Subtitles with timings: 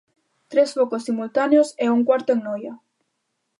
[0.51, 2.73] Tres focos simultáneos e un cuarto en Noia.